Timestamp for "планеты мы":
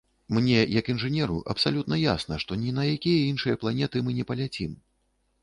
3.67-4.19